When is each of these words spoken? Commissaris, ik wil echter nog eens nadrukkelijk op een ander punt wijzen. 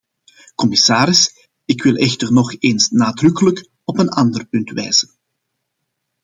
Commissaris, 0.55 1.49
ik 1.65 1.83
wil 1.83 1.95
echter 1.95 2.33
nog 2.33 2.55
eens 2.59 2.89
nadrukkelijk 2.89 3.69
op 3.83 3.99
een 3.99 4.09
ander 4.09 4.45
punt 4.45 4.71
wijzen. 4.71 5.09